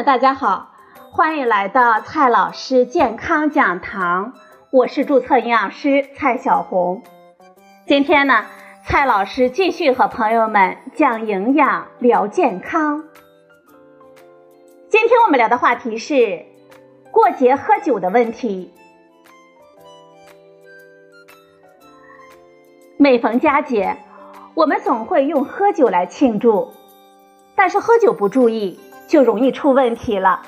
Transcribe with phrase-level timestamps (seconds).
[0.00, 0.70] 大家好，
[1.12, 4.32] 欢迎来到蔡老师健康讲堂，
[4.70, 7.02] 我是注册营养师蔡小红。
[7.86, 8.46] 今天呢，
[8.84, 13.04] 蔡老师继续和朋友们讲营养、聊健康。
[14.88, 16.46] 今天我们聊的话题是
[17.12, 18.72] 过节喝酒的问题。
[22.96, 23.98] 每逢佳节，
[24.54, 26.72] 我们总会用喝酒来庆祝，
[27.54, 28.80] 但是喝酒不注意。
[29.12, 30.40] 就容易出问题了。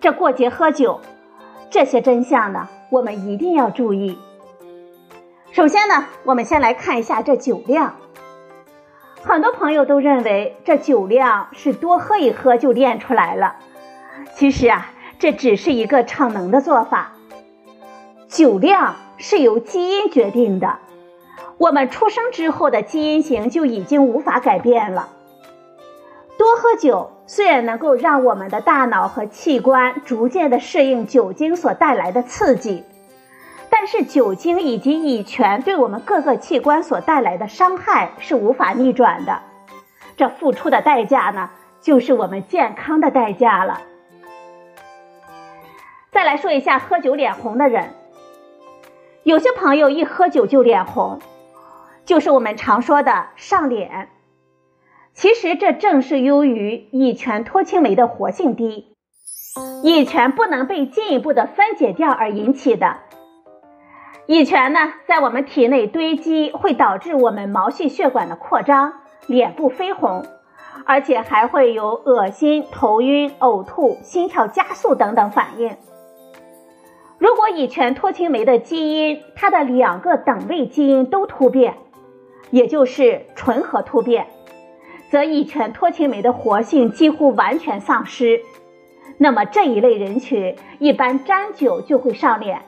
[0.00, 1.02] 这过节喝酒，
[1.68, 4.18] 这些真相呢，我们一定要注意。
[5.52, 7.96] 首先呢，我们先来看一下这酒量。
[9.22, 13.56] 很多朋友都认为这酒量是多喝一喝就练出来了，
[14.34, 17.12] 其实啊，这只是一个逞能的做法。
[18.28, 20.78] 酒量是由基因决定的，
[21.58, 25.10] 我们出生之后的基因型就已经无法改变了。
[26.38, 32.84] 多喝酒虽然能够让我们的大脑和器官逐渐的适应酒精所带来的刺激，
[33.68, 39.42] 但是酒精以及乙醛对我们各个器官所带来的伤害是无法逆转的。
[40.16, 41.50] 这付出的代价呢，
[41.82, 43.82] 就是我们健康的代价了。
[46.10, 47.92] 再来说一下喝酒脸红的人，
[49.22, 51.20] 有些朋友一喝酒就脸红，
[52.06, 54.08] 就是我们常说的上脸。
[55.18, 58.94] 其实这正是由于乙醛脱氢酶的活性低，
[59.82, 62.98] 乙醛不能被进一步的分解掉而引起的。
[64.26, 68.92] 乙醛呢，在我们体内堆积，会导致我们毛细血管的扩张、
[69.26, 70.24] 脸部绯红，
[70.86, 75.76] 而且还会有恶心、头晕、呕吐、心跳加速等等反应。
[77.18, 81.74] 如果乙醛脱氢酶的基因，它的两个等位基因都突变，
[82.52, 84.28] 也就是纯合突变。
[85.10, 88.42] 则乙醛脱氢酶的活性几乎完全丧失，
[89.16, 92.62] 那么这一类人群一般沾酒就会上脸。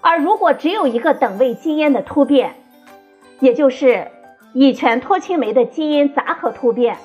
[0.00, 2.54] 而如果只有一个等位基因的突变，
[3.40, 4.08] 也就是
[4.54, 6.96] 乙醛脱氢酶的基因杂合突变，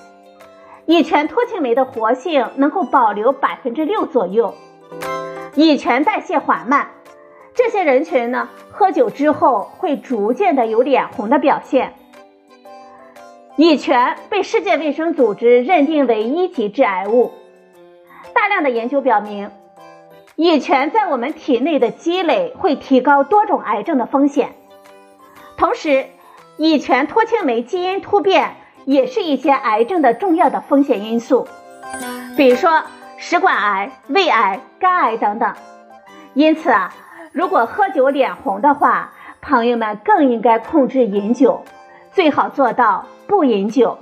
[0.85, 4.53] 乙醛脱氢酶的活性能够保留百分之六左右，
[5.55, 6.91] 乙醛代谢缓慢，
[7.53, 11.93] 这些人群呢，喝酒之后会逐渐的有脸红的表现。
[13.55, 17.31] 乙醛被世界卫生组织认定为一级致癌物。
[18.33, 19.51] 大量的研究表明，
[20.35, 24.55] 乙醛在我们体内的积累会提高多种癌症的风险。
[25.55, 26.07] 同时，
[26.57, 28.55] 乙醛脱氢酶基因突变
[28.85, 31.47] 也是一些癌症的重要的风险因素，
[32.35, 32.81] 比如说
[33.17, 35.53] 食管癌、胃癌、肝癌等等。
[36.33, 36.91] 因此啊，
[37.31, 41.63] 如果喝酒脸红的话，朋友们更应该控制饮酒，
[42.11, 43.05] 最好做到。
[43.33, 43.97] 不饮酒。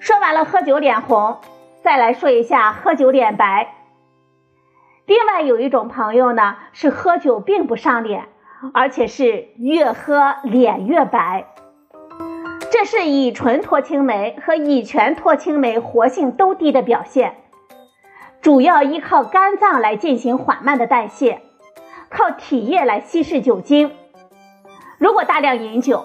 [0.00, 1.38] 说完了喝酒脸红，
[1.84, 3.72] 再来说一下喝酒脸白。
[5.06, 8.26] 另外有一种朋友呢，是喝酒并不上脸，
[8.74, 11.46] 而且是越喝脸越白。
[12.72, 17.36] 这是乙醇脱氢酶和乙醛脱氢酶活性都低的表现，
[18.40, 21.42] 主要依靠肝脏来进行缓慢的代谢，
[22.08, 23.92] 靠体液来稀释酒精。
[24.98, 26.04] 如果大量饮酒，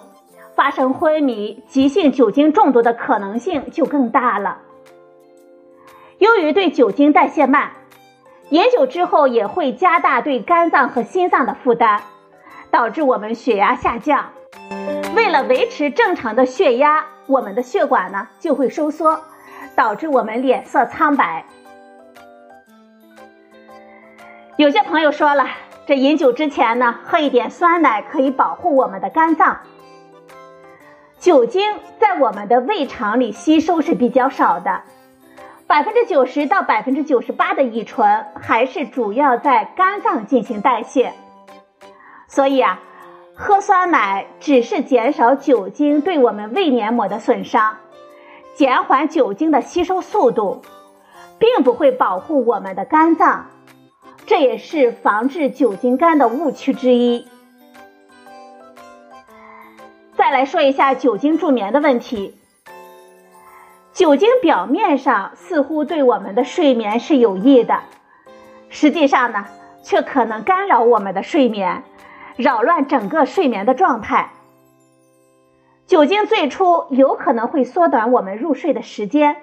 [0.55, 4.59] 发生昏迷、急性酒精中毒的可能性就更大了。
[6.17, 7.71] 由于对酒精代谢慢，
[8.49, 12.01] 饮酒之后也会加大对肝脏和心脏的负担，
[12.69, 14.29] 导致我们血压下降。
[15.15, 19.19] 为了维持正常的血压，我们的血管呢就会收缩，
[19.75, 21.45] 导致我们脸色苍白。
[24.57, 25.47] 有些朋友说了，
[25.87, 29.57] 这饮酒之前呢，喝一点酸奶可以保护我们的肝脏。
[31.21, 34.81] 酒精在我们的胃肠里吸收是比较少的，
[35.67, 41.13] 百分之九十到百分之九十八的乙醇还是主要在肝脏进行代谢。
[42.27, 42.79] 所以啊，
[43.35, 47.77] 喝酸奶只是减少酒精对我们胃黏膜的损伤，
[48.55, 50.63] 减缓酒精的吸收速度，
[51.37, 53.45] 并不会保护我们的肝脏，
[54.25, 57.27] 这也是防治酒精肝的误区之一。
[60.31, 62.35] 来说一下酒精助眠的问题。
[63.93, 67.81] 酒精表面上似乎对我们的睡眠是有益的，
[68.69, 69.45] 实际上呢，
[69.83, 71.83] 却可能干扰我们的睡眠，
[72.37, 74.31] 扰乱整个睡眠的状态。
[75.85, 79.35] 酒精最初有可能会缩短我们入睡的时间，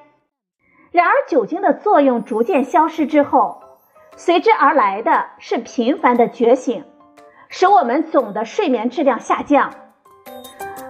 [0.92, 3.60] 然而酒精的作用逐渐消失之后，
[4.16, 6.84] 随之而来的是频繁的觉醒，
[7.50, 9.74] 使我们总的睡眠质量下降。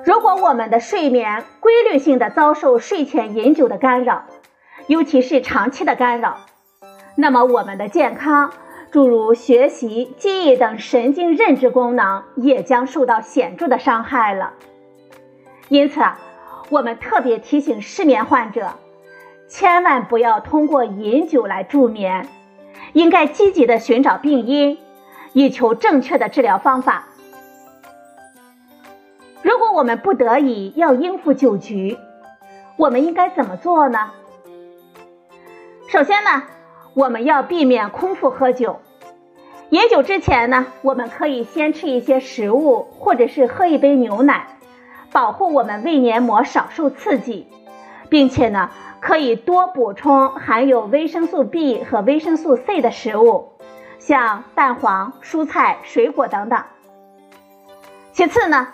[0.09, 4.25] 如果我们的睡眠规律性的遭受睡前饮酒的干扰，
[4.87, 6.39] 尤其是长期的干扰，
[7.15, 8.51] 那么我们的健康，
[8.91, 14.55] 诸如学习、记忆等神经认知功能也将受到显著的伤害了。
[15.69, 16.01] 因此，
[16.71, 18.77] 我们特别提醒失眠患者，
[19.47, 22.27] 千万不要通过饮酒来助眠，
[22.95, 24.79] 应该积极的寻找病因，
[25.35, 27.09] 以求正确的治疗方法。
[29.43, 31.97] 如果我们不得已要应付酒局，
[32.77, 34.11] 我们应该怎么做呢？
[35.89, 36.43] 首先呢，
[36.95, 38.81] 我们要避免空腹喝酒。
[39.71, 44.59] 饮酒之前呢，我们可以先吃一些食物，或者是喝一杯牛奶，
[45.13, 47.47] 保护我们胃黏膜少受刺激，
[48.09, 48.71] 并且呢，
[49.01, 53.53] 可以多补充含有维生素 B 和维生素 C 的食物，
[53.99, 56.65] 像蛋黄、蔬菜、水果等等。
[58.13, 58.69] 其次呢，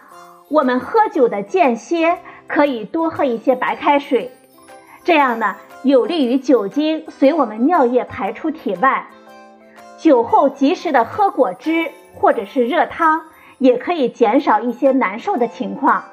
[0.49, 4.31] 我们喝酒的间歇可以多喝一些白开水，
[5.05, 5.56] 这样呢。
[5.82, 9.06] 有利于酒精随我们尿液排出体外。
[9.99, 13.20] 酒后及时的喝果汁或者是热汤，
[13.58, 16.05] 也可以减少一些难受的情况。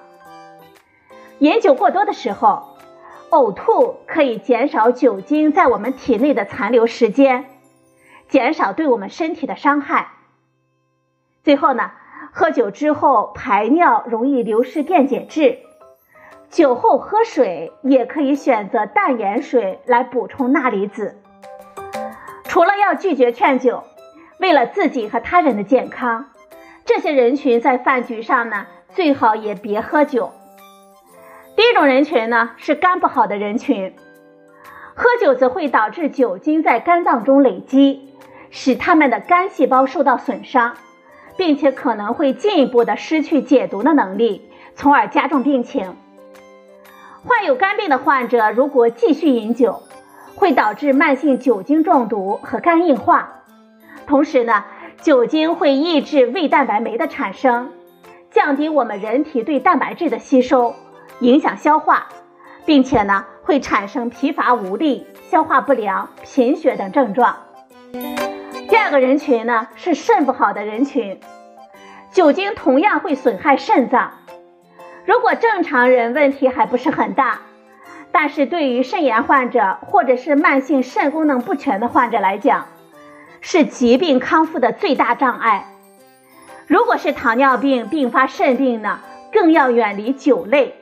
[1.39, 2.75] 饮酒过多的时候，
[3.29, 7.45] 呕吐可以减少酒精在我们体内的残留时间，
[8.27, 10.09] 减少对我们身体的伤害。
[11.45, 11.91] 最后呢，
[12.31, 15.59] 喝酒之后排尿容易流失电解质。
[16.49, 21.17] 酒后喝水也可以选择淡盐水来补充钠离子。
[22.43, 23.83] 除了要拒绝劝酒，
[24.37, 26.25] 为了自己和他人的健康，
[26.83, 30.31] 这些人群在饭局上呢，最好也别喝酒。
[31.55, 33.95] 第一种人群呢是肝不好的人群，
[34.93, 38.13] 喝酒则会导致酒精在肝脏中累积，
[38.49, 40.75] 使他们的肝细胞受到损伤，
[41.41, 45.95] 并且可能会进一步的失去解毒的能力，从而加重病情。
[47.25, 49.81] 患有肝病的患者如果继续饮酒，
[50.35, 53.41] 会导致慢性酒精中毒和肝硬化。
[54.05, 54.65] 同时呢，
[55.01, 57.71] 酒精会抑制胃蛋白酶的产生，
[58.29, 60.75] 降低我们人体对蛋白质的吸收，
[61.21, 62.05] 影响消化，
[62.67, 67.35] 并且呢会产生疲乏无力、消化不良、贫血等症状。
[68.81, 71.19] 第二个人群呢是肾不好的人群，
[72.11, 74.13] 酒精同样会损害肾脏。
[75.05, 77.41] 如果正常人问题还不是很大，
[78.11, 82.65] 但是对于肾炎患者或者是慢性肾功能不全的患者来讲，
[83.39, 85.67] 是疾病康复的最大障碍。
[86.65, 88.99] 如果是糖尿病并发肾病呢，
[89.31, 90.73] 更要远离酒类。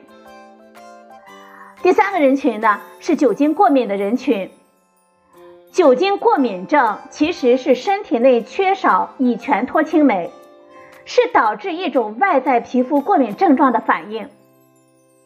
[1.82, 4.50] 第三个人群呢是酒精过敏的人群。
[5.70, 10.30] 酒精过敏症其实是身体内缺少乙醛脱氢酶。
[11.06, 14.28] 是导致一种外在皮肤过敏症状的反应。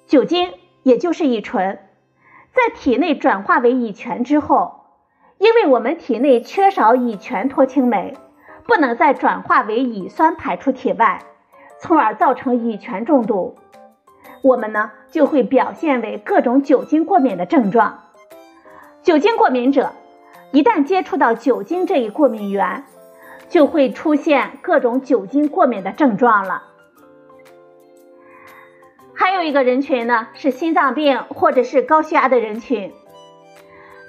[0.07, 1.79] 酒精也就是乙醇，
[2.53, 4.85] 在体内转化为乙醛之后，
[5.37, 8.17] 因为我们体内缺少乙醛脱氢酶，
[8.67, 11.21] 不能再转化为乙酸排出体外，
[11.79, 13.57] 从而造成乙醛中毒。
[14.43, 18.05] 我们呢就会表现为各种酒精过敏的症状。
[19.03, 19.93] 酒精过敏者
[20.55, 22.85] 一旦接触到酒精这一过敏源，
[23.49, 26.63] 就会出现各种酒精过敏的症状了。
[29.13, 32.93] 还有一个人群呢，是心脏病或者是高血压的人群。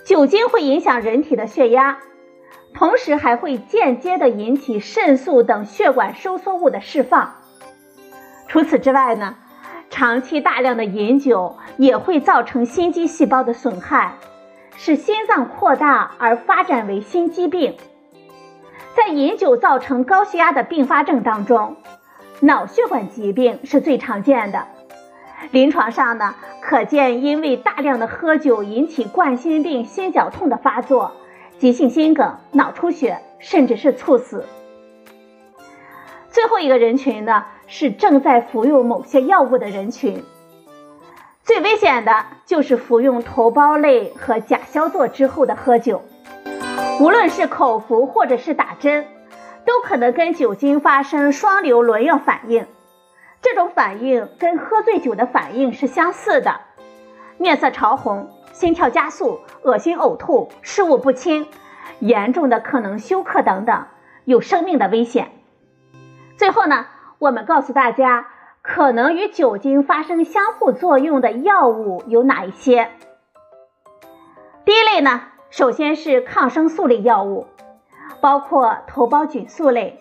[0.06, 1.98] 酒精会影响人体的血压，
[2.75, 7.38] 同时还会间接的引起肾素等血管收缩物的释放。
[8.48, 9.36] 除此之外呢，
[9.90, 14.14] 长期大量的饮酒也会造成心肌细胞的损害，
[14.77, 17.75] 使心脏扩大而发展为心肌病。
[18.96, 21.75] 在饮酒造成高血压的并发症当中，
[22.39, 24.67] 脑血管疾病是最常见的。
[25.51, 31.12] 临床上呢，可见因为大量的喝酒引起冠心病、心绞痛的发作，
[31.60, 34.46] 急性心梗、脑出血，甚至是猝死。
[36.29, 40.24] 最后一个人群呢，是正在服用某些药物的人群。
[41.46, 46.02] 最危险的就是服用头孢类和甲硝唑之后的喝酒。
[47.00, 49.06] 无论是口服或者是打针，
[49.64, 52.66] 都可能跟酒精发生双硫仑样反应。
[53.44, 56.62] 这种反应跟喝醉酒的反应是相似的：
[57.38, 61.48] 面色潮红、心跳加速、恶心呕吐、视物不清，
[62.00, 63.86] 严重的可能休克等等，
[64.24, 65.30] 有生命的危险。
[66.38, 66.88] 最后呢，
[67.20, 68.30] 我们告诉大家，
[68.67, 72.89] 可能与酒精发生相互作用的药物有哪一些？
[74.65, 75.22] 第一类呢？
[75.51, 77.45] 首先是抗生素类药物，
[78.22, 80.00] 包括头孢菌素类，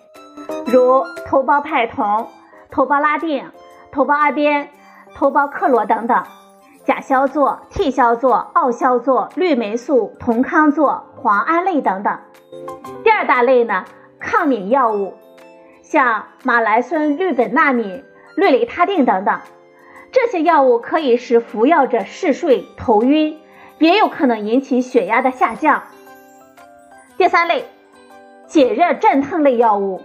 [0.67, 2.27] 如头孢派酮、
[2.71, 3.51] 头孢拉定、
[3.93, 4.71] 头孢阿边、
[5.15, 6.25] 头孢克罗等等，
[6.85, 12.19] 甲硝唑、替硝唑、奥硝唑、氯霉素、酮康唑、磺胺类等等。
[13.05, 13.85] 第二大类呢，
[14.19, 15.13] 抗敏药物，
[15.83, 18.03] 像马来酸氯苯那敏、
[18.37, 19.41] 氯雷他定等等。
[20.13, 23.39] 这些药物可以使服药者嗜睡、头晕，
[23.79, 25.83] 也有可能引起血压的下降。
[27.17, 27.65] 第三类，
[28.47, 30.03] 解热镇痛类药物，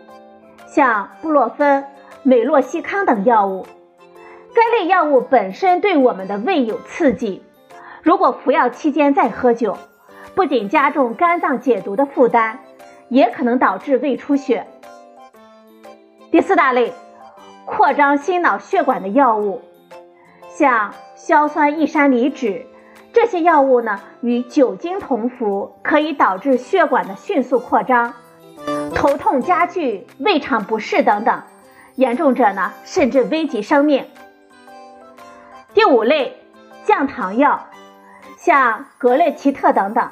[0.67, 1.85] 像布洛芬、
[2.23, 3.65] 美洛西康等药物。
[4.53, 7.43] 该类药物本身对我们的胃有刺激，
[8.01, 9.77] 如果服药期间再喝酒，
[10.33, 12.57] 不仅加重肝脏解毒的负担，
[13.09, 14.65] 也可能导致胃出血。
[16.31, 16.93] 第四大类，
[17.69, 19.61] 扩张心脑血管的药物。
[20.49, 22.65] 像硝酸异山梨酯
[23.13, 28.13] 这些药物呢，与酒精同服，可以导致血管的迅速扩张，
[28.95, 31.43] 头痛加剧、胃肠不适等等，
[31.95, 34.05] 严重者呢，甚至危及生命。
[35.73, 36.37] 第五类
[36.83, 37.67] 降糖药，
[38.37, 40.09] 像格列齐特等等，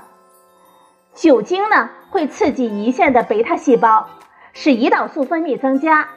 [1.13, 4.07] 酒精呢会刺激胰腺的贝塔细胞，
[4.53, 6.07] 使胰岛素分泌增加，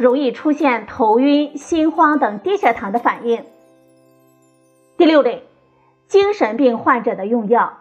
[0.00, 3.44] 容易出现头晕、心慌等低血糖的反应。
[4.96, 5.46] 第六类，
[6.08, 7.80] 精神病患者的用药，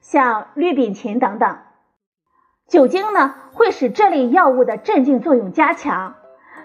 [0.00, 1.58] 像氯丙嗪等等，
[2.66, 6.14] 酒精呢会使这类药物的镇静作用加强，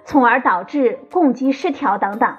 [0.06, 2.38] 从而导致供给失调等等。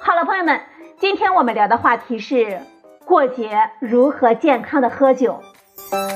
[0.00, 0.62] 好了，朋友们，
[0.98, 2.60] 今天我们聊的话题是
[3.04, 5.40] 过节如何健康的喝酒，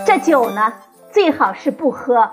[0.04, 0.72] 这酒呢
[1.12, 2.32] 最好是不喝。